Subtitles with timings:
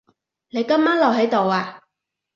[0.49, 1.79] 你今晚留喺度呀？